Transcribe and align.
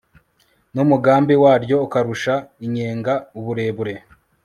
n'umugambi 0.73 1.33
waryo 1.43 1.75
ukarusha 1.85 2.35
inyenga 2.65 3.13
uburebure 3.39 3.93